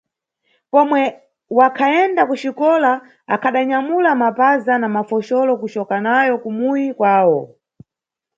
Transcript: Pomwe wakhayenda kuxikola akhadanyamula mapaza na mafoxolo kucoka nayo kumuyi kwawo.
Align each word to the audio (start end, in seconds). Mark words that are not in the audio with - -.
Pomwe 0.71 1.01
wakhayenda 1.57 2.21
kuxikola 2.29 2.91
akhadanyamula 3.35 4.11
mapaza 4.23 4.73
na 4.81 4.87
mafoxolo 4.95 5.51
kucoka 5.61 5.95
nayo 6.07 6.33
kumuyi 6.43 6.87
kwawo. 6.97 7.39